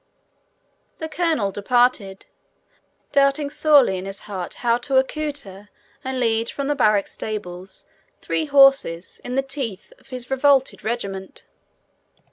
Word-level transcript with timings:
The 0.97 1.07
colonel 1.07 1.51
departed, 1.51 2.25
doubting 3.11 3.51
sorely 3.51 3.99
in 3.99 4.05
his 4.07 4.21
heart 4.21 4.55
how 4.55 4.79
to 4.79 4.93
accoutre 4.95 5.69
and 6.03 6.19
lead 6.19 6.49
from 6.49 6.65
the 6.65 6.73
barrack 6.73 7.07
stables 7.07 7.85
three 8.19 8.45
horses, 8.47 9.21
in 9.23 9.35
the 9.35 9.43
teeth 9.43 9.93
of 9.99 10.09
his 10.09 10.31
revolted 10.31 10.83
regiment. 10.83 11.45